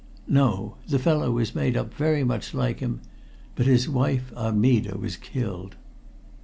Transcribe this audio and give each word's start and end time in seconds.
"No. 0.27 0.77
The 0.89 0.97
fellow 0.97 1.29
was 1.29 1.53
made 1.53 1.77
up 1.77 1.93
very 1.93 2.23
much 2.23 2.55
like 2.55 2.79
him. 2.79 3.01
But 3.53 3.67
his 3.67 3.87
wife 3.87 4.33
Armida 4.35 4.97
was 4.97 5.15
killed." 5.15 5.75